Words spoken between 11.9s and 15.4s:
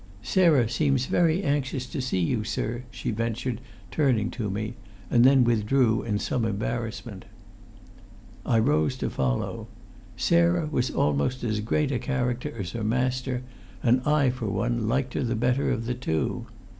a character as her master, and I for one liked her the